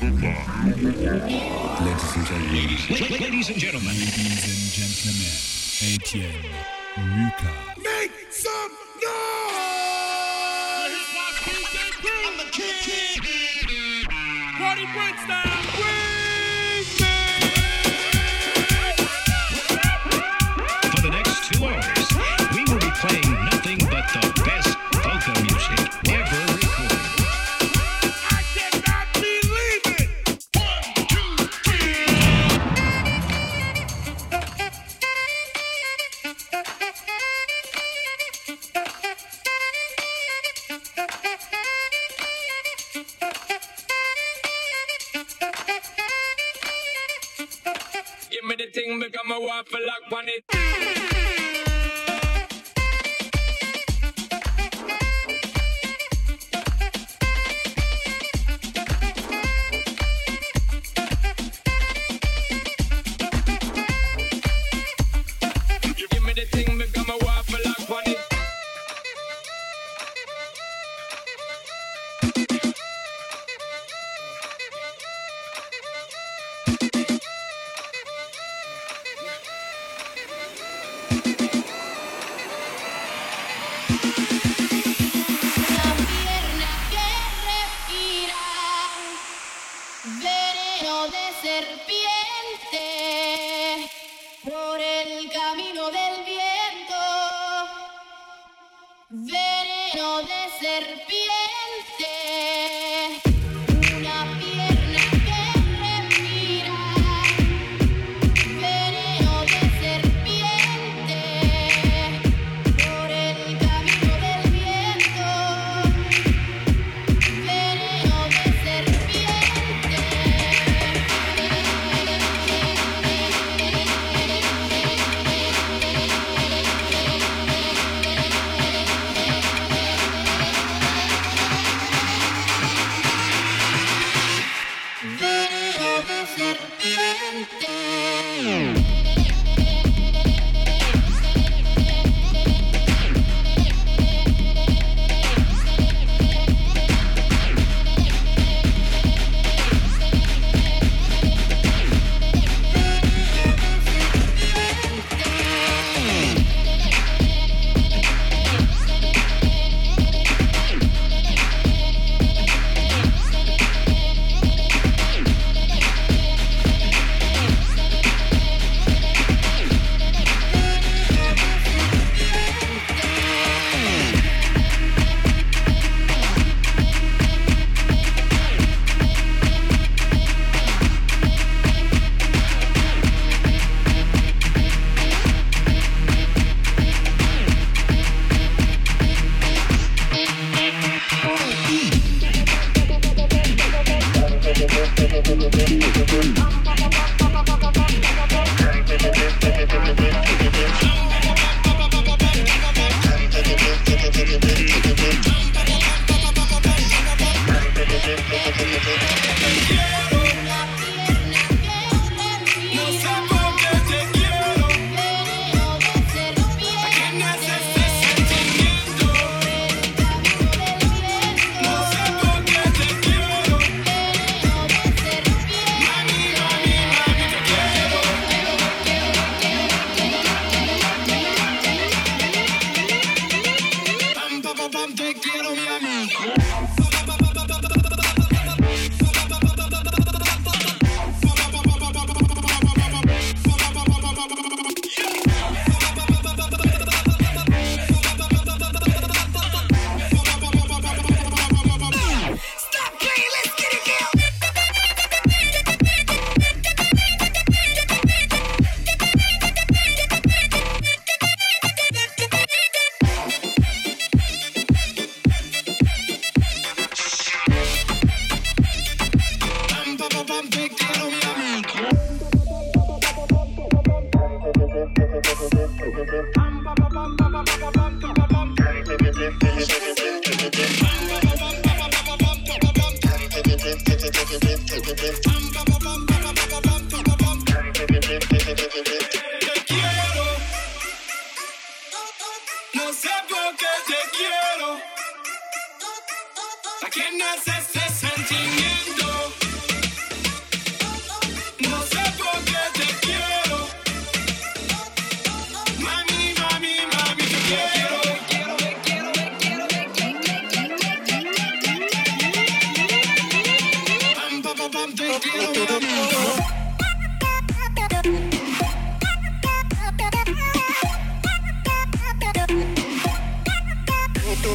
[0.00, 0.30] Ladies and
[2.24, 2.52] gentlemen.
[2.54, 3.94] Ladies and gentlemen.
[3.98, 5.32] Ladies and gentlemen.
[5.82, 6.54] Etienne
[6.96, 7.50] Muka.
[7.82, 9.58] Make some noise!
[10.78, 11.34] The hip hop
[12.28, 13.18] I'm the king.
[14.56, 15.47] Party Prince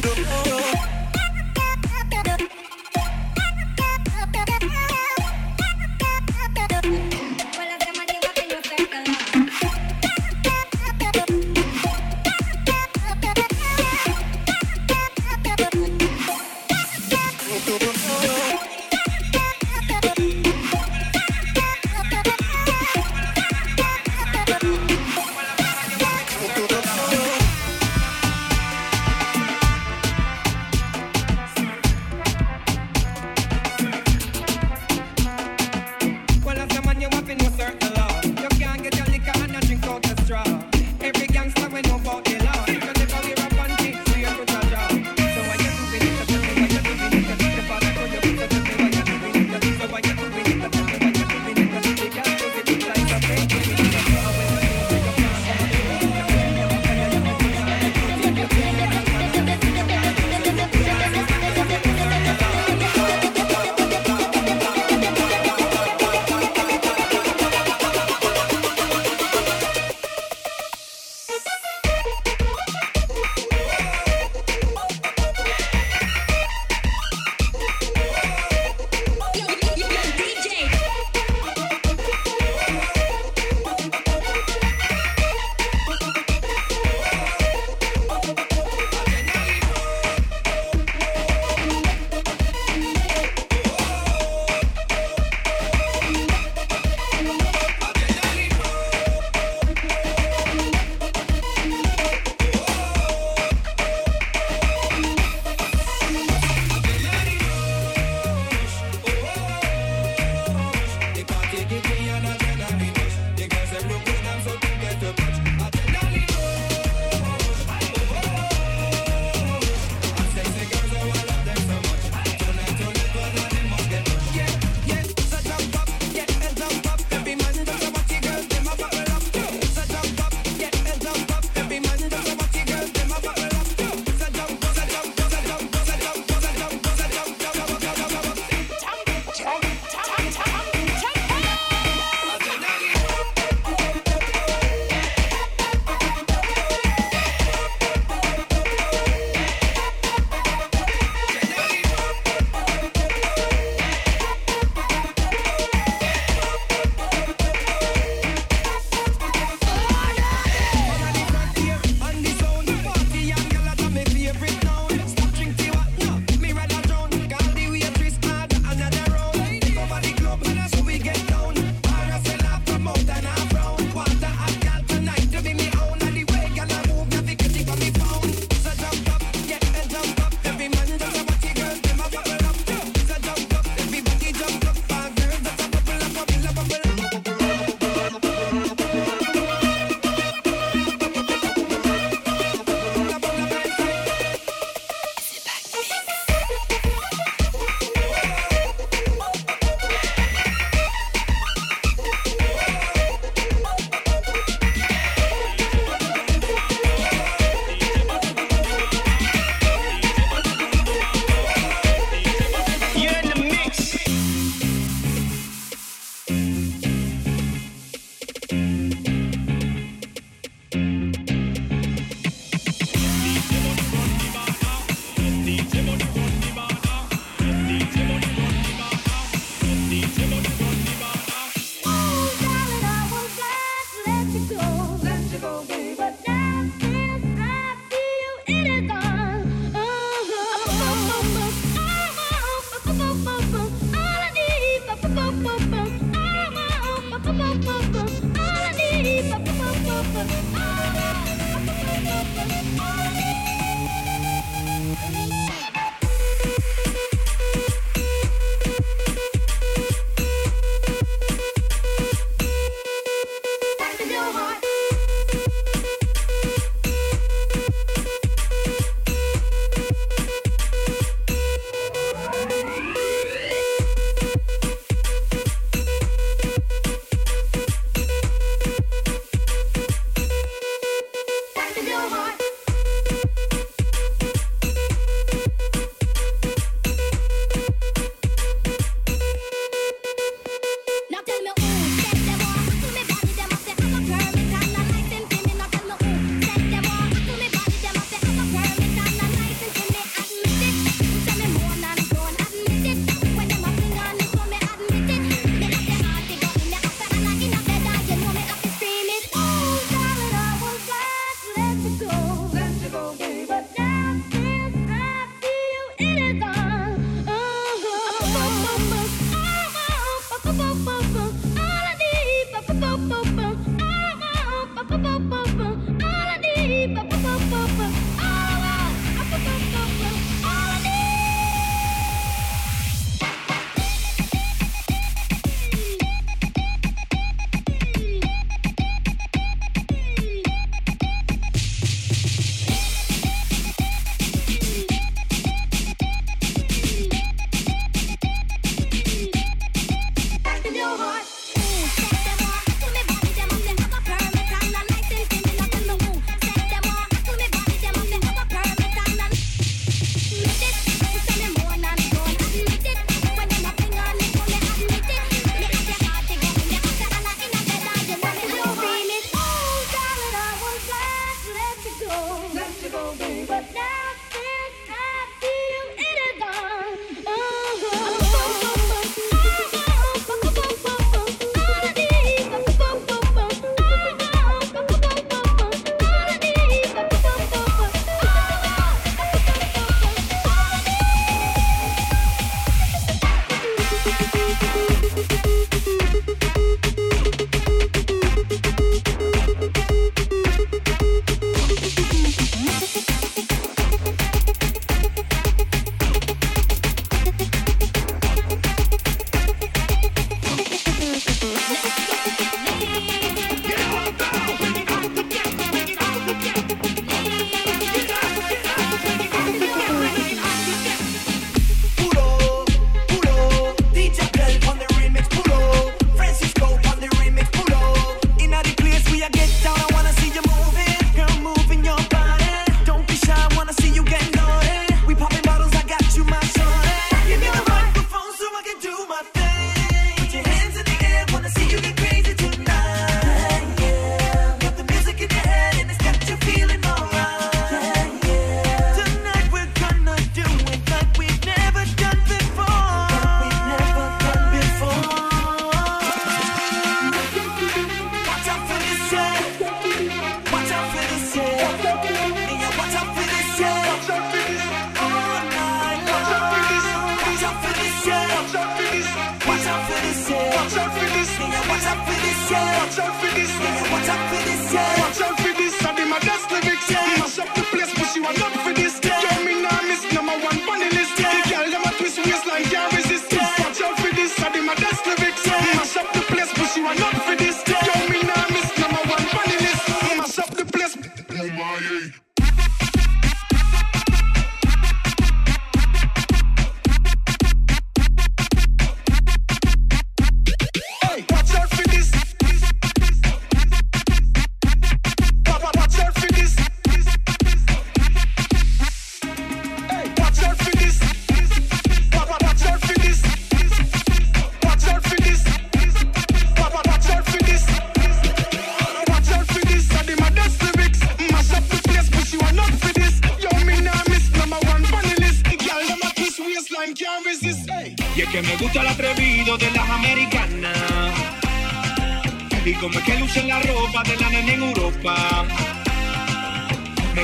[0.00, 0.53] do do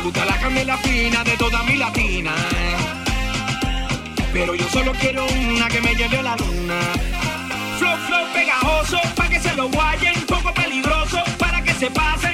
[0.00, 2.33] Me gusta la candela fina de toda mi latina.
[4.33, 6.80] Pero yo solo quiero una que me lleve a la luna.
[7.78, 12.30] Flow, flow pegajoso, pa' que se lo guayen, poco peligroso, para que se pase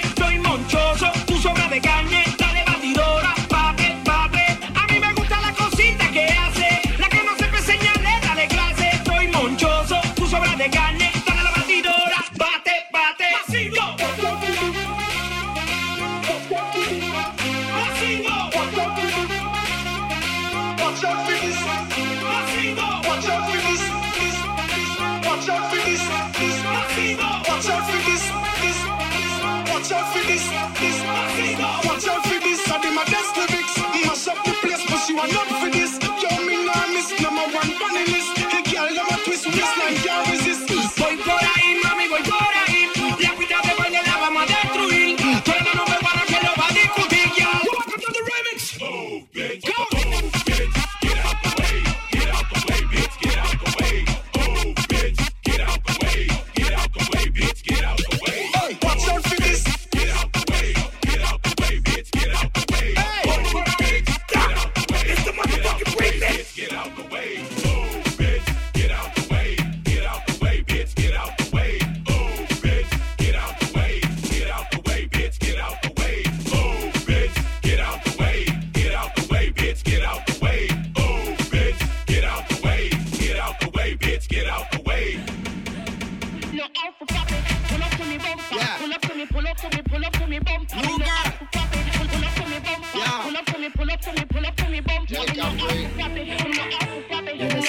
[93.77, 95.11] Pull up to me, pull up to me, bump.
[95.11, 95.51] Make a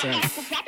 [0.02, 0.67] break.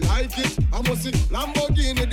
[0.00, 0.58] they like it.
[0.72, 2.03] I must see Lamborghini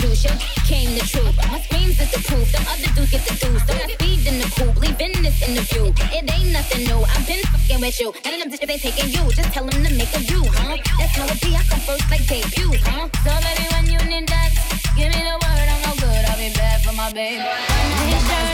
[0.00, 0.38] execution.
[0.64, 1.36] Came the truth.
[1.50, 2.50] My screams is the proof.
[2.52, 3.62] The other dudes get the deuce.
[3.66, 5.92] So I speed in the coupe, leaving this interview.
[6.12, 7.00] It ain't nothing new.
[7.04, 8.12] I've been fucking with you.
[8.24, 9.30] None of them bitches they taking you.
[9.32, 10.76] Just tell them to make a view, huh?
[10.98, 11.54] That's how it be.
[11.54, 13.08] I come first like debut, huh?
[13.24, 14.50] So baby, when you need that,
[14.96, 15.68] give me the word.
[15.68, 16.24] I'm no good.
[16.24, 18.49] I'll be bad for my baby.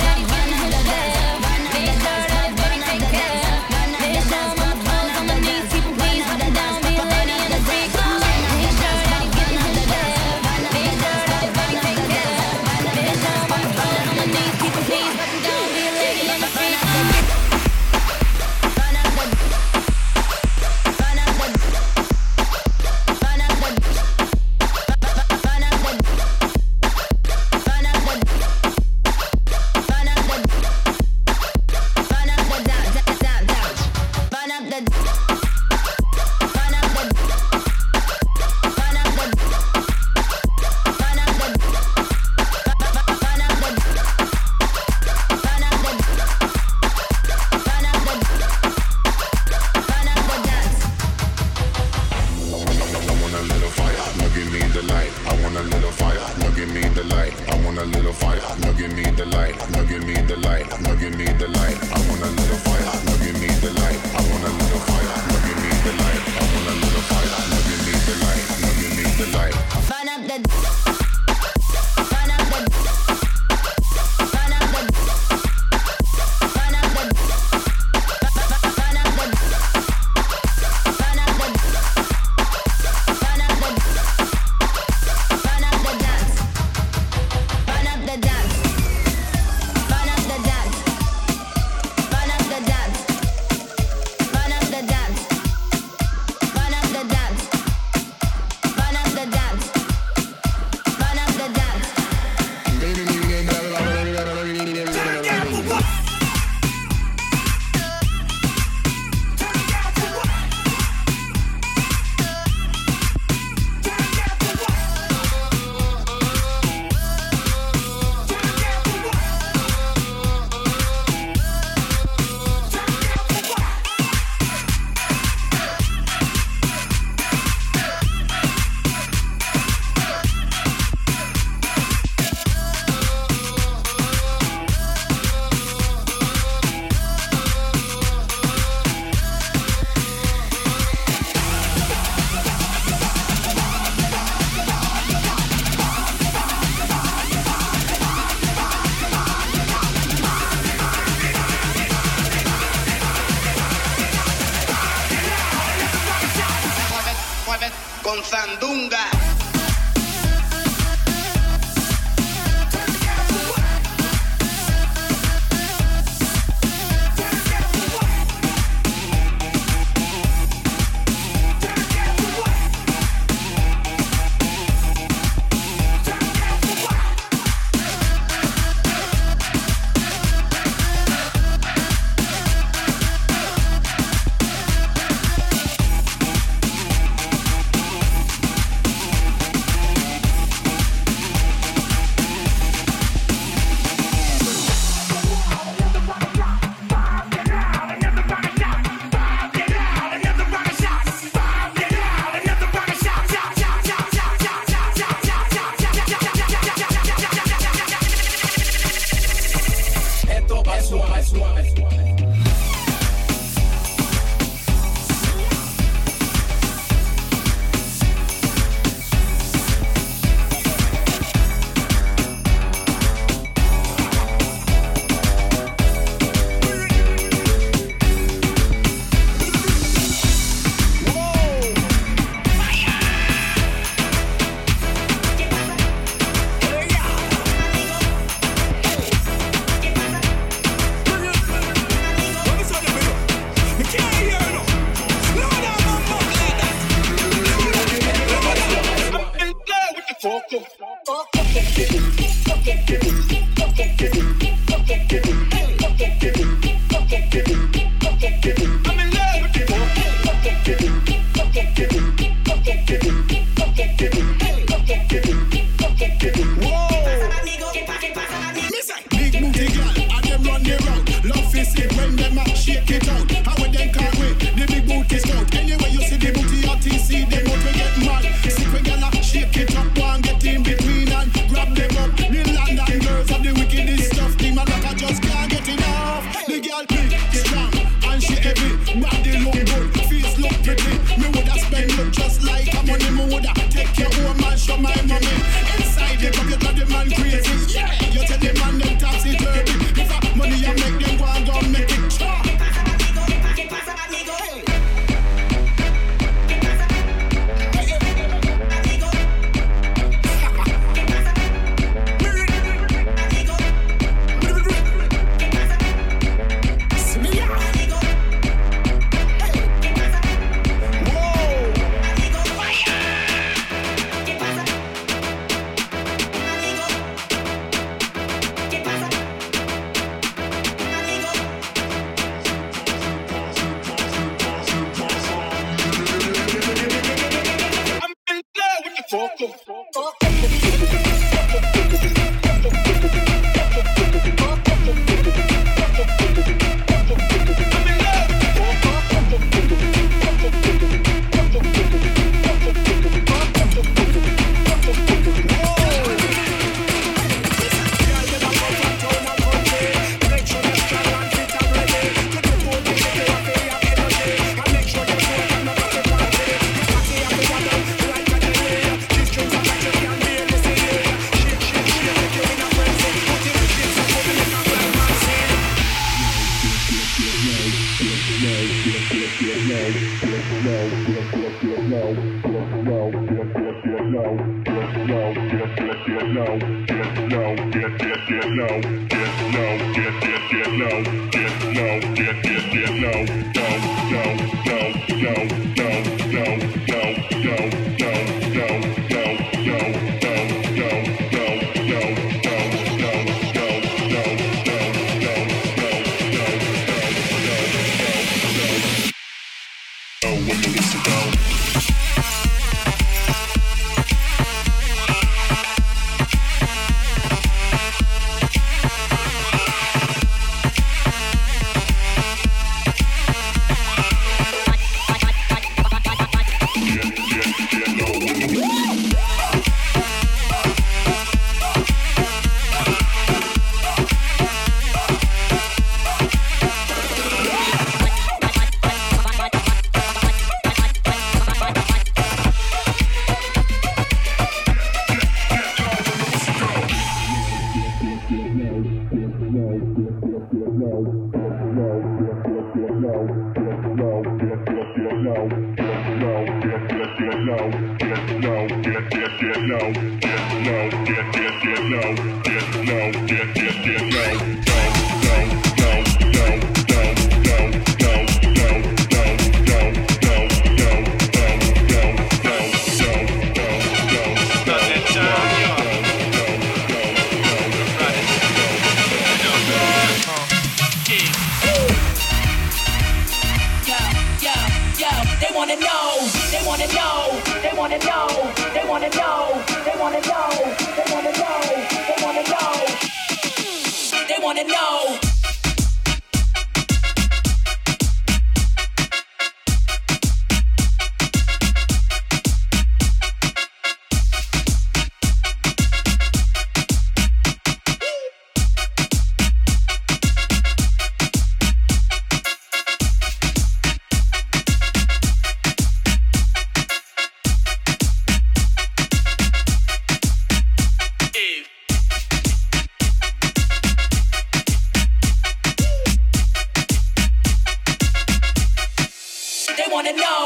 [530.07, 530.46] Wanna know.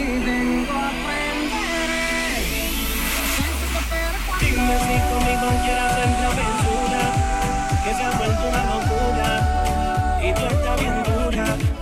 [0.00, 2.38] ti vengo a aprender.
[4.40, 7.02] Dime si conmigo quieras hacer una aventura,
[7.84, 9.30] que se ha vuelto una locura
[10.22, 11.79] y tú estás bien dura.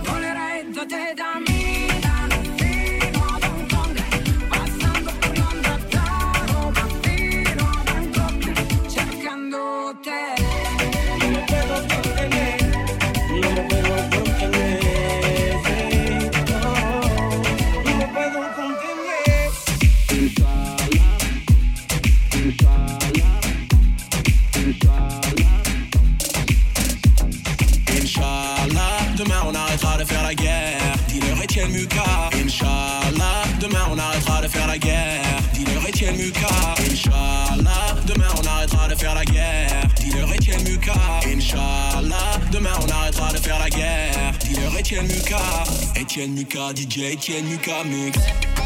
[44.89, 45.63] Etienne Mu-Ka,
[45.95, 48.58] Etienne Mu-Ka, DJ Etienne Mu-Ka mix.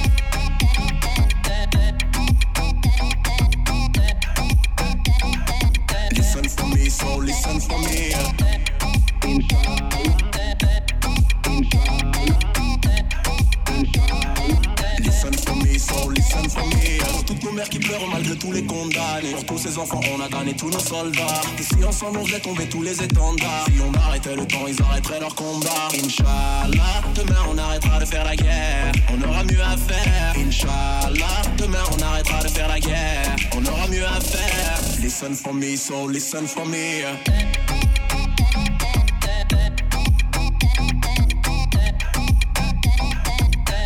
[19.91, 21.41] on a damné tous nos soldats.
[21.59, 23.65] Si ensemble, on faisait tomber tous les étendards.
[23.67, 25.87] Si on arrêtait le temps, ils arrêteraient leur combat.
[25.93, 28.91] Inch'Allah, demain on arrêtera de faire la guerre.
[29.09, 30.33] On aura mieux à faire.
[30.37, 33.35] Inch'Allah, demain on arrêtera de faire la guerre.
[33.55, 34.79] On aura mieux à faire.
[35.01, 37.03] Listen for me, so listen for me.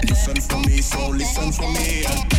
[0.03, 2.36] Listen for me, so listen for me.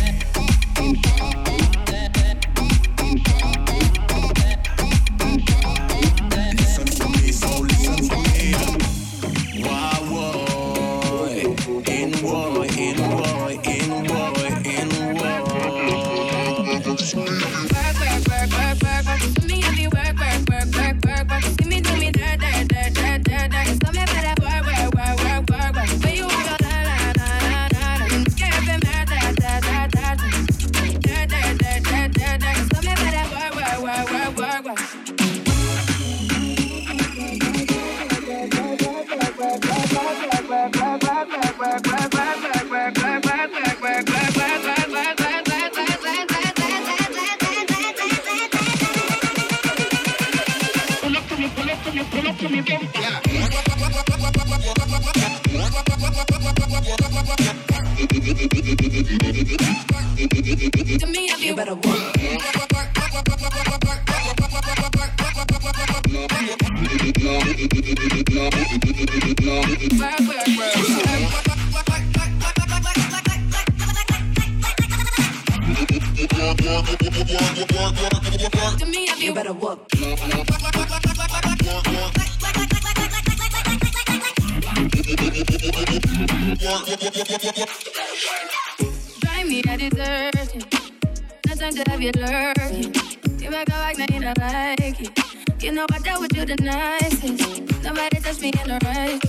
[92.15, 92.93] You lurking.
[93.39, 95.63] You make a like, now you don't like it.
[95.63, 97.83] You know I dealt with you the nicest.
[97.83, 99.19] Nobody touched me in the right.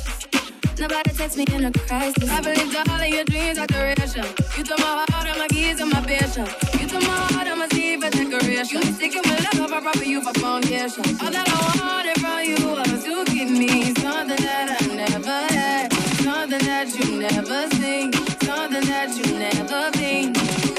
[0.78, 2.30] Nobody text me in a crisis.
[2.30, 4.24] I believed all of your dreams are duration.
[4.56, 6.46] You took my heart, all my keys, and my vision.
[6.80, 8.80] You took my heart, I'm a sleeve a decoration.
[8.80, 11.04] You sticking with love, I proper you for foundation.
[11.20, 15.92] All that I wanted from you was to give me something that I never had,
[16.22, 18.12] something that you never seen,
[18.42, 20.69] something that you never been.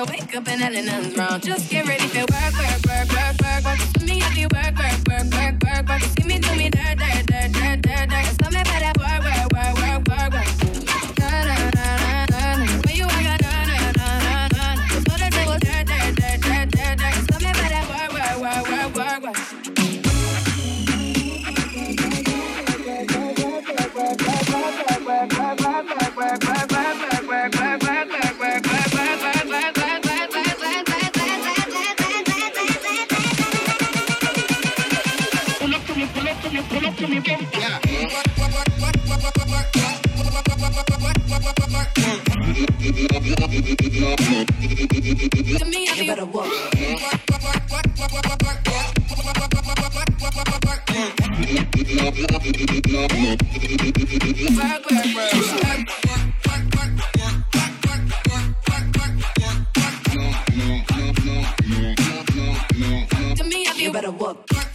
[0.00, 1.40] I wake up and hell nothing's wrong.
[1.40, 3.92] Just get ready for work, work, work, work, work, work.
[3.98, 6.00] To me, I do work, work, work, work, work, work.
[6.16, 8.38] See me, do me, dirt, dirt, dirt, dirt, dirt, dirt.
[8.40, 8.99] Tell me about that
[63.80, 64.69] you better work.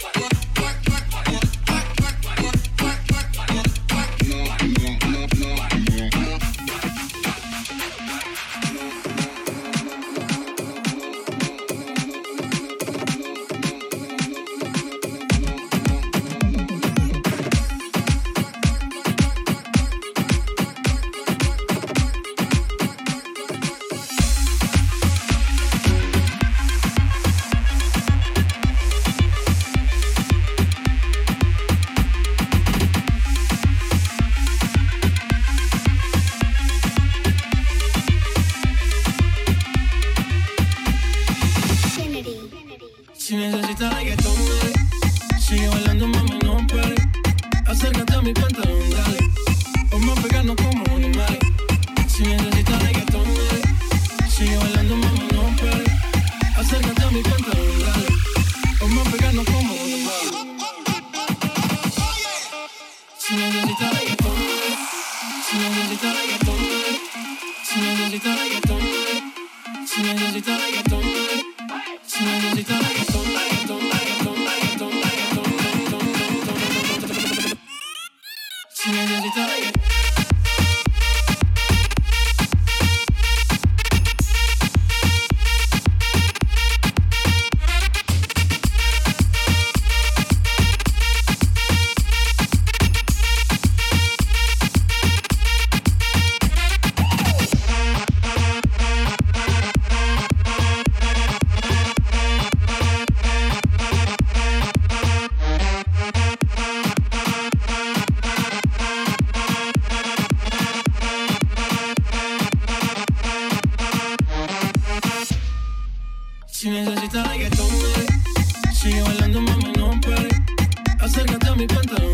[121.55, 122.04] Acércate a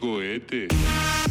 [0.00, 1.23] 利を得て。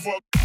[0.00, 0.39] Fuck.